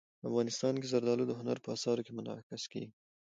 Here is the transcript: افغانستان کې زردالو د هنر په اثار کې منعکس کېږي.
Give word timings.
افغانستان 0.29 0.73
کې 0.79 0.91
زردالو 0.93 1.23
د 1.27 1.31
هنر 1.39 1.57
په 1.63 1.69
اثار 1.75 1.97
کې 2.05 2.11
منعکس 2.17 2.63
کېږي. 2.71 2.91